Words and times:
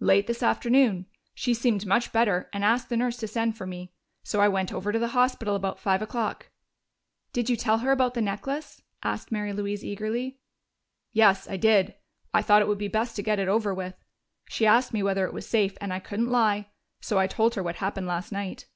"Late 0.00 0.26
this 0.26 0.42
afternoon. 0.42 1.06
She 1.32 1.54
seemed 1.54 1.86
much 1.86 2.10
better 2.10 2.50
and 2.52 2.64
asked 2.64 2.88
the 2.88 2.96
nurse 2.96 3.16
to 3.18 3.28
send 3.28 3.56
for 3.56 3.68
me. 3.68 3.92
So 4.24 4.40
I 4.40 4.48
went 4.48 4.72
over 4.72 4.90
to 4.90 4.98
the 4.98 5.06
hospital 5.14 5.54
about 5.54 5.78
five 5.78 6.02
o'clock." 6.02 6.50
"Did 7.32 7.48
you 7.48 7.54
tell 7.54 7.78
her 7.78 7.92
about 7.92 8.14
the 8.14 8.20
necklace?" 8.20 8.82
asked 9.04 9.30
Mary 9.30 9.52
Louise 9.52 9.84
eagerly. 9.84 10.40
"Yes, 11.12 11.48
I 11.48 11.56
did. 11.56 11.94
I 12.34 12.42
thought 12.42 12.62
it 12.62 12.66
would 12.66 12.78
be 12.78 12.88
best 12.88 13.14
to 13.14 13.22
get 13.22 13.38
it 13.38 13.46
over 13.46 13.72
with. 13.72 13.94
She 14.48 14.66
asked 14.66 14.92
me 14.92 15.04
whether 15.04 15.24
it 15.24 15.32
was 15.32 15.46
safe, 15.48 15.78
and 15.80 15.92
I 15.92 16.00
couldn't 16.00 16.32
lie. 16.32 16.70
So 17.00 17.20
I 17.20 17.28
told 17.28 17.54
her 17.54 17.62
what 17.62 17.76
happened 17.76 18.08
last 18.08 18.32
night." 18.32 18.66